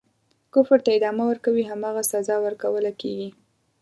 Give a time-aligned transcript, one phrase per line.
[0.53, 3.29] کفر ته ادامه ورکوي هماغه سزا ورکوله کیږي.